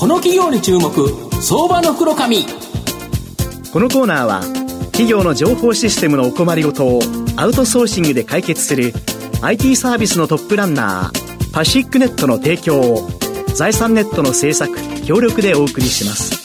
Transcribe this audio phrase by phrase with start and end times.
[0.00, 0.90] この企業に注目
[1.42, 2.46] 相場の袋紙
[3.70, 4.40] このコーナーは
[4.92, 7.00] 企業の情報システムのお困りごとを
[7.36, 8.94] アウトソーシングで解決する
[9.42, 13.10] IT サービスのトップランナーパシックネットの提供を
[13.54, 14.74] 財産ネットの制作
[15.04, 16.40] 協力でお送りします。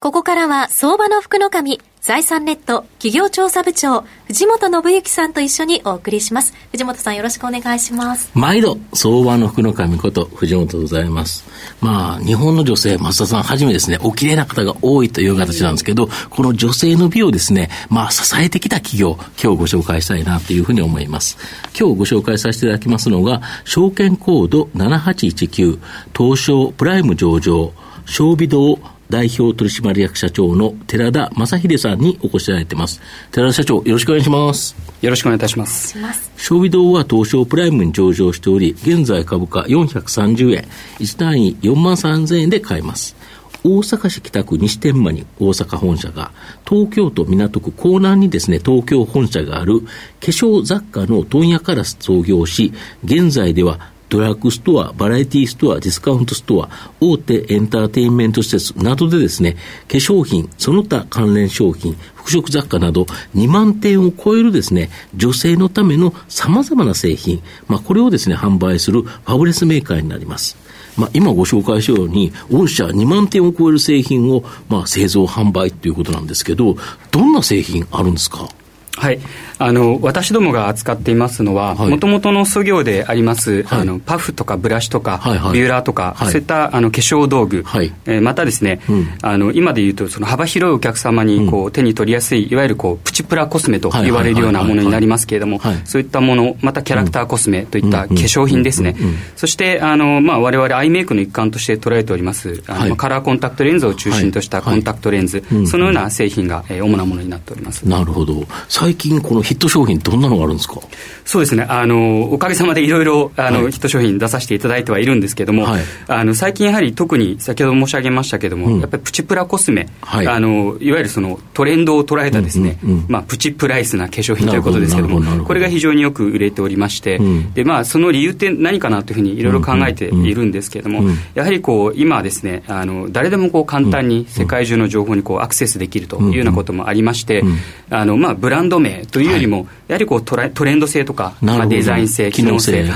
[0.00, 6.54] ここからは相場の福の神財産ネット企業調査部長藤本信之さんと一緒にお送りします。
[6.70, 8.30] 藤本さんよろしくお願いします。
[8.32, 11.44] 毎度相場の福の神こと藤本でございます。
[11.80, 21.36] まあ日本の女性増田さんはじめですねお綺麗な方が多いという形なんですけどこの女性の美をですねまあ支えてきた企業今日ご紹介したいなというふうに思います。
[21.76, 25.80] 今日ご紹介させていただきますのが証券コード7819
[26.16, 27.72] 東証プライム上場
[28.06, 28.78] 小微堂
[29.10, 33.00] 代表取締役社長の寺田正秀さんにお越しいただいてます。
[33.30, 34.76] 寺田社長、よろしくお願いします。
[35.00, 35.96] よろしくお願いいたします。
[36.36, 40.64] 粧美堂は東証プライムに上場しており、現在株価430円、
[40.98, 43.16] 1単位4万3000円で買えます。
[43.64, 46.30] 大阪市北区西天満に大阪本社が、
[46.68, 49.86] 東京都港区港南にですね、東京本社がある化
[50.20, 52.72] 粧雑貨の問屋から創業し、
[53.04, 56.68] 現在ではドラッグストア、バラエティストア、ディスカウントストア、
[57.00, 59.56] 大手エンターテインメント施設などでですね、
[59.88, 70.56] 化粧品、その他関連商品、服飾雑貨など2万点を超えるですね、女性のための様々な製品、まあこれをですね、販売するファブレスメーカーになります。
[70.96, 76.78] まあ、今ご紹介したように、御社2万点を超える製品を、まあ、製造、販売ということなんですけど、
[77.10, 78.48] どんな製品あるんですか？
[78.96, 79.20] はい、
[79.58, 98.96] あの私どもが扱っていますのは、もともとの創業であります、はい、あのパフとかブラシとか、はいはい、ビューラーとか、はい、そういったあの化粧道具、はい、えー、またですね、うん、あの今でいうとその幅広いお客様にこう、うん、手に取りやすい、いわゆるこうプチプラコスメと言われるようなものになりますけれども、そういったもの、またキャラクターコスメといった化粧品ですね、
[99.36, 107.88] そしてあの、まあ、我々アイメイクの一環として捉えておりますあの、カラーコンタクトレンズを中心としたコンタクトレンズ、そのような製品が、えー、主なものになっております。
[107.88, 108.44] なるほど。
[108.68, 110.80] 最近このヒットト商品、どんなのがあるんですか？
[111.24, 122.98] そうですね、あのおかげさまでいろいろあの、はい、ヒット商品出させていただいてはいるんですけれども、はい、あの最近やはり特に先ほど申し上げましたけれども、うん、やっぱりプチプラコスメ、はい、あのいわゆるそのトレンドを捉えたですね、うんうん。
[122.98, 137.42] うん、まあ、プチプライスな化粧品ということですけれども、これが非常によく売れておりまして、うん、でまあ、その理由って何かなというふうにいろいろ考えているんですけれども、うんうん、やはりこう今ですね、あの誰でもこう簡単に世界中の情報にこうアクセスできるというようなこともありまして、
[137.90, 142.86] あのまあ、ブランド名というよりも、やはりこうトレンド性とか、まあ、デザイン性、機能性、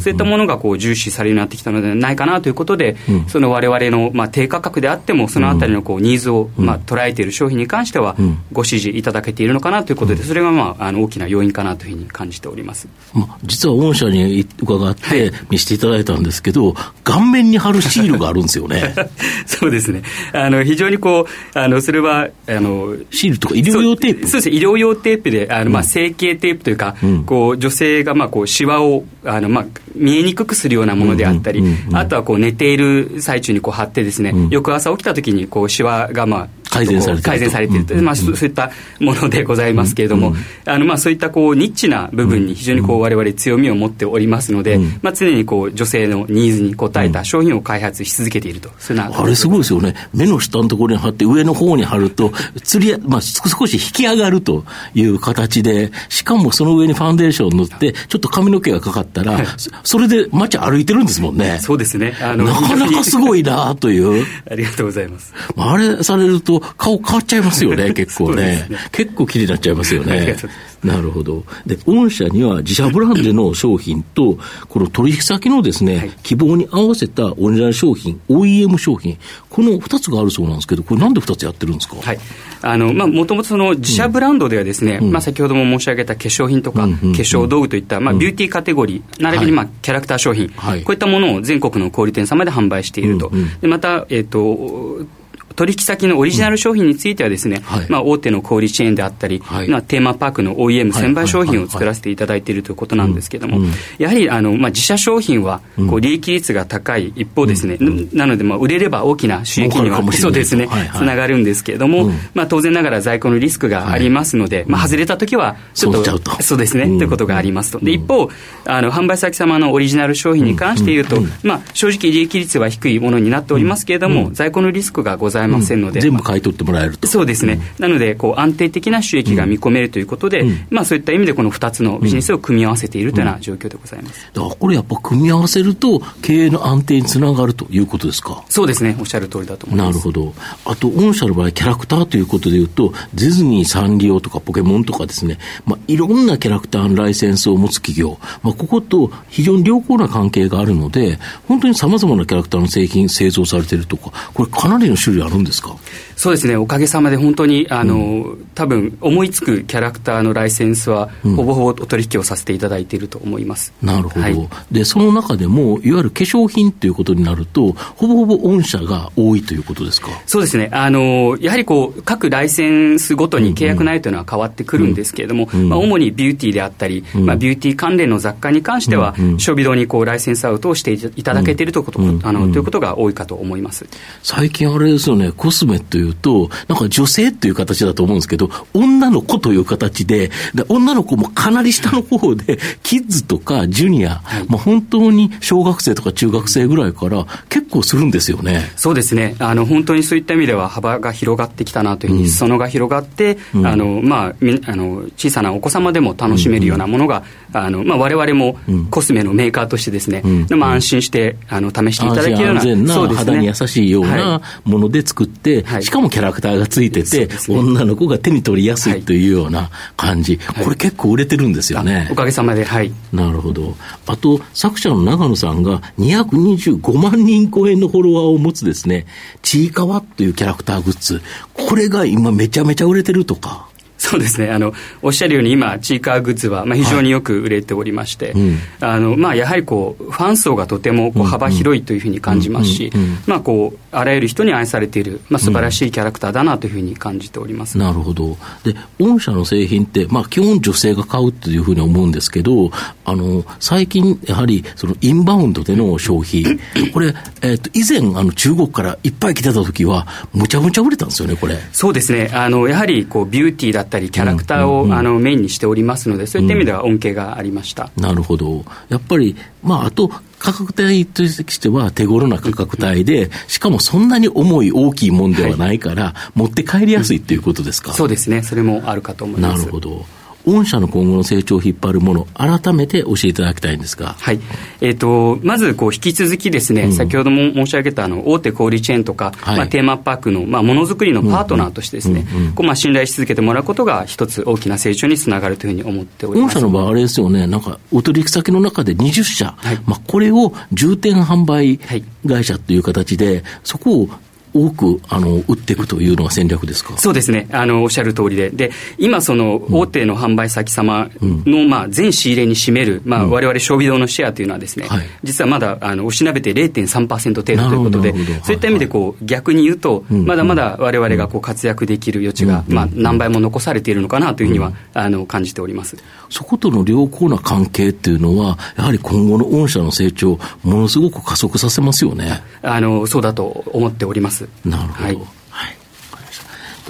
[0.00, 8.16] そういったものがこう重視されるようになってきたのではないかなということで、うん、そのわれのまあ低価格であっても、そのあたりのこうニーズをまあ捉えている商品に関しては、
[8.52, 16.74] ご支持いただけているのかなということで、それがまああの大きな要因かなというふうに感じております、まあ、実は御社に伺って見せていただいたんですけど、
[17.04, 18.94] 顔面に貼るシールがあるんですよね。
[19.46, 20.02] そうですね。
[20.32, 24.26] あの非常にこうあのそれはあのシールとか医療用テープ？
[24.26, 24.50] そうです。
[24.50, 31.62] ね医療用テープであの、まあ、整形テープというか、うん、こう女性がまあこうシワをあの、まあ、見えにくくするようなものであったり、
[31.92, 40.34] あとはこう寝ている最中にこう貼ってですね、翌朝起きた時にこうシワがまあ改善されて改善されている、まあ、そういったものでございますけれども、
[40.64, 59.38] あのまあそういったこうニッチな部分に非常にこう我々強みを持っておりますので、まあ、常にこう女性のニーズに応えた商品を開発し続けていると、そういうあれすごいですよね、目の下のところに貼って、上の方に貼ると、釣りまあ、少し引き上がるという形で、しかもその上にファンデーション塗って、ちょっと髪の毛がかかったら、
[59.84, 61.58] それで街歩いてるんですもんね。
[61.60, 62.16] そうですね。
[62.20, 64.24] あのなかなかすごいなという。
[64.50, 65.34] ありがとうございます。
[65.56, 68.66] あれされると、顔変わっちゃいますよね、 結構ね。
[68.68, 70.36] ね結構気になっちゃいますよね。
[70.82, 71.44] なるほど。
[71.64, 79.16] で、御社には自社ブランドの商品と、この取引先のですね、はい、希望に合わせたオリジナル商品、OEM 商品、
[79.48, 81.96] この2つがあるそうなんですけど、これなんで2つやってるんですか？
[82.02, 82.18] はい。
[82.62, 93.30] あの、まあ、もともとその自社ブランドではですね、うん、まあ、先ほども申し上げた化粧品とか、化粧道具といった、まあ、ビューティーカテゴリー、並びに、まあ、キャラクター商品、はい、こういったものを全国の小売店様で販売していると。
[93.60, 95.06] でまた、えっ、ー、と、
[95.54, 103.66] 取引先のオリジナル商品についてはですね、はい、まあ、大手の小売チェーンであったり、はい、まあ、テーマパークの OEM 専売商品を作らせていただいているということなんですけれども、
[103.98, 117.78] やはりあの、まあ、自社商品はこう利益率が高い一方ですね、うん、なのでまあ売れれば大きな収益にはそうですね、はいはい、つながるんですけれども、うん、まあ、当然ながら在庫のリスクがありますので、まあ、外れたときはちょっとそうですね、ということがありますと。
[117.78, 118.30] で一方
[118.64, 127.06] あの販売先様のオリジナル商品に関して言うと、まあ、正直利益率は低いものになっておりますけれども、在庫のリスクがござざいませんので、うん、全部買い取ってもらえると。
[127.06, 138.44] そうですね、なのでこう安定的な収益が見込めるということで、まあ、そういった意味でこの2つのビジネスを組み合わせているというような状況でございます、だからこれやっぱ組み合わせると経営の安定につながるということですか？
[138.48, 138.96] そうですね。
[138.98, 139.86] おっしゃる通りだと思います。
[139.88, 140.34] なるほど。
[140.64, 151.18] あと御社の場合キャラクターということでいうとディズニーサンリオとかポケモンとかですね、まあ、いろんなキャラクターのライセンスを持つ企業、まあ、ここと非常に良好な関係があるので
[151.48, 155.76] 本当にさまざまなキャラクターの製品製造されているとかこれかなりの種類あるんですか？
[156.16, 156.56] そうですね。
[156.56, 157.98] おかげさまで本当にあの、う
[158.34, 163.72] ん、多分思いつくキャラクターのライセンスは、ほぼほぼお取引をさせていただいていると思います。
[163.82, 170.08] なるほど、はい、でその中でもいわゆる化粧品ということになるとほぼほぼ御社が多いということですか？
[170.26, 170.70] そうですね。
[170.72, 175.60] あのやはりこう各ライセンスごとに契約内容というのは変わってくるんですけれども、うん。
[175.60, 179.24] うん、まあ、主にビューティーであったり、うん、まあ、ビューティー関連の雑貨に関しては、うん。
[179.32, 183.86] うん、消費堂にこうライセンスアウトをしていただけているということ,、あのということが多いかと思います。
[184.22, 185.32] 最近あれですよね。
[185.32, 188.41] コスメというとなんか女性という形だと思うんですけど
[188.74, 198.70] 女の子という形でで女の子もかなり下の方で キッズとかジュニア、はい、まあ、本当に小学生とか中学生ぐらいから結構するんですよね。
[198.76, 199.34] そうですね。
[199.38, 204.34] あの本当にそういった意味では幅が広がってきたなというふうに、裾野が広がって、うん、あのまあ、
[204.66, 207.22] あの小さなお子様でも楽しめるようなものが、
[207.52, 208.58] うん、あのまあ、我々も
[208.90, 222.08] コスメのメーカーとしてですね、うん、まあ、安心してあの試していただけるような安全な肌に優しいようなもので作って、はい、しかもキャラクターがついてて、ね、女の子が手に取りやすいというような感じ、はい、これ結構売れてるんですよね。
[222.10, 222.92] おかげさまで、はい。
[223.12, 223.76] なるほど。
[224.06, 229.06] あと、作者の長野さんが225万人超えのフォロワーを持つですね、
[229.42, 231.22] ちいかわというキャラクターグッズ、
[231.54, 233.71] これが今めちゃめちゃ売れてるとか。
[234.12, 234.50] そうですね。
[234.50, 242.92] あのおっしゃるように今チーカーグッズは、まあ、非常によく売れておりまして、はいうん、あのまあ、やはりこうファン層がとてもこう幅広いというふうに感じますし、
[243.26, 248.36] まあ、こうあらゆる人に愛されている、まあ、素晴らしいキャラクターだなというふうに感じております、うん、なるほど。
[248.64, 252.70] で御社の製品って、まあ、基本女性が買うというふうに思うんですけど
[253.06, 256.44] あの最近やはりそのインバウンドでの消費
[256.92, 261.58] これ、えー、と以前あの中国からいっぱい来てた時はむちゃむちゃ売れたんですよねこれ。
[261.72, 262.30] そうですね。
[262.32, 279.60] あのやはりこうビューティーだったりキャラクターを、あのメインにしておりますので、そういった意味では恩恵がありました、なるほど、やっぱり、まあ、あと、価格帯としては手頃な価格帯で、しかもそんなに重い大きいもんではないから、はい、持って帰りやすいということですか、そうですね、それもあるかと思います。
[279.60, 280.04] なるほど
[280.46, 284.14] 御社の今後の成長を引っ張るもの、改めて教えていただきたいんですが。
[284.18, 284.40] はい。
[284.80, 296.54] えっ、ー、と、まず、こう、引き続きですね、うん、先ほども申し上げた、あの、大手小売チェーンとか、はい、まあ、テーマパークの、まあ、ものづくりのパートナーとしてですね、こう、まあ、信頼し続けてもらうことが、一つ大きな成長につながるというふうに思っております。
[296.56, 304.08] 御社の場合、あれですよね、なんか、お取引先の中で20社、はい、まあ、これを重点販売会社という形で、そこを
[304.54, 306.96] 多くあの売っていくというのが戦略ですか？
[306.98, 307.48] そうですね。
[307.52, 318.12] あの、おっしゃる通りで、で今、その大手の販売先様の、うん、まあ、全仕入れに占める、まあ、われ消費堂のシェアというのはですね、はい、実はまだあのおしなべて0.3%程度ということで、
[318.42, 325.96] そういった意味でこう、逆に言うと、まだまだわれわれがこう活躍できる余地が、まあ、何倍も残されているのかなというふうには、あの感じております。
[326.28, 332.42] そことの良好な関係っていうのは、やはり今後の御社の成長、ものすごく加速させますよね。
[332.62, 334.41] あのそうだと思っております。
[334.64, 335.04] なるほど。
[335.04, 335.32] はい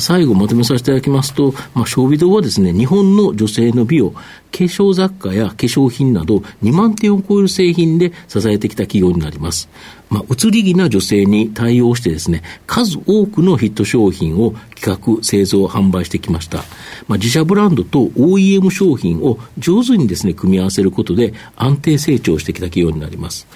[0.00, 4.20] 最後まとめさせていただきますと、まあ、消費堂はですね、日本の女性の美を化
[4.52, 9.68] 粧雑貨や化粧品など2万点を超える製品で支えてきた企業になります。
[10.10, 16.58] まあ、移り気な女性に対応してですね、数多くのヒット商品を企画、製造、販売してきました。
[17.08, 23.46] まあ、自社ブランドと OEM 商品を上手にですね、組み合わせることで安定成長してきた企業になります。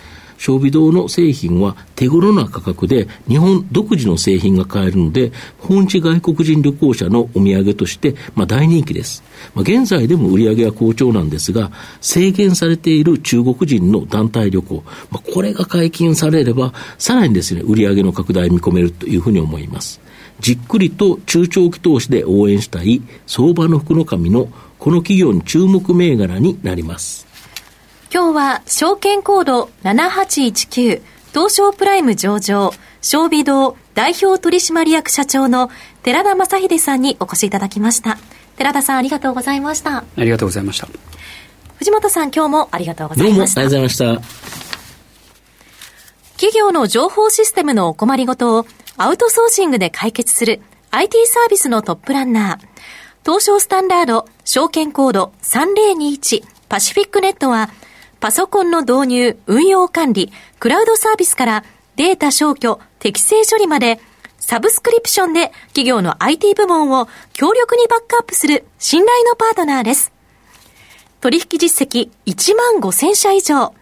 [0.43, 5.31] 消費堂の製品は手頃な価格で日本独自の製品が買えるので、
[5.61, 9.23] 本地外国人旅行者のお土産として、まあ、大人気です。
[9.55, 11.71] まあ、現在でも売り上げは好調なんですが、
[12.01, 14.83] 制限されている中国人の団体旅行、
[15.13, 20.01] まあ、これが解禁されれば、さらにですね、売り上げの拡大見込めるというふうに思います。
[20.41, 24.49] じっくりと中長期投資で応援したい相場の福の神の
[24.81, 27.32] この企業に注目銘柄になります。
[28.15, 31.01] 今日は証券コード7819
[31.33, 35.71] 東証プライム上場小微堂代表取締役社長の
[36.03, 38.19] 寺田正秀さんにお越しいただきました。
[38.57, 39.97] 寺田さんありがとうございました。
[39.97, 40.89] ありがとうございました。
[41.79, 43.63] 藤本さん今日もありがとうございました。
[43.63, 44.43] どうもありがとうございました。
[46.33, 48.67] 企業の情報システムのお困りごとを
[48.99, 52.69] アウトソーシングで解決する IT サービスのトップランナー。
[53.25, 57.71] 東証スタンダード証券コード3021パシフィックネットは
[58.23, 61.65] パソコンの導入、運用管理、クラウドサービスから
[61.97, 63.99] データ消去、適正処理まで、
[64.39, 70.13] サブスクリプションで企業の IT 部門を強力にバックアップする信頼のパートナーです。
[71.21, 73.75] 取引実績1万5000社以上。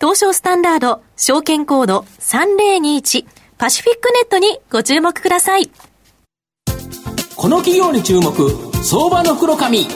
[0.00, 3.26] 東証スタンダード証券コード3021
[3.58, 5.70] パシフィックネットにご注目ください。
[7.36, 8.32] この企業に注目、
[8.82, 9.86] 相場の黒髪。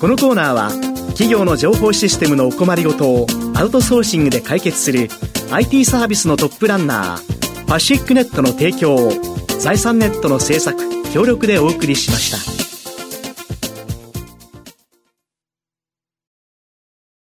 [0.00, 5.08] このコーナーは企業の情報システムのお困りごとをアウトソーシングで解決する
[5.50, 9.12] IT サービスのトップランナーパシックネットの提供を
[9.60, 10.78] 財産ネットの制作
[11.12, 12.59] 協力でお送りしました。